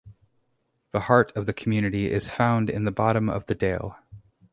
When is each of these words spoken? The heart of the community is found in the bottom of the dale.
The 0.93 1.01
heart 1.01 1.31
of 1.35 1.45
the 1.45 1.53
community 1.53 2.11
is 2.11 2.27
found 2.31 2.71
in 2.71 2.85
the 2.85 2.91
bottom 2.91 3.29
of 3.29 3.45
the 3.45 3.53
dale. 3.53 3.97